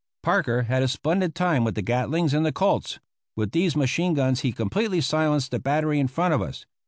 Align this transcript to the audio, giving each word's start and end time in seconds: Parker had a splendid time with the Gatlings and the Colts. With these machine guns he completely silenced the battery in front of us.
Parker 0.23 0.63
had 0.63 0.81
a 0.81 0.87
splendid 0.87 1.35
time 1.35 1.63
with 1.63 1.75
the 1.75 1.83
Gatlings 1.83 2.33
and 2.33 2.43
the 2.43 2.51
Colts. 2.51 2.99
With 3.35 3.51
these 3.51 3.75
machine 3.75 4.15
guns 4.15 4.39
he 4.39 4.51
completely 4.51 4.99
silenced 4.99 5.51
the 5.51 5.59
battery 5.59 5.99
in 5.99 6.07
front 6.07 6.33
of 6.33 6.41
us. 6.41 6.65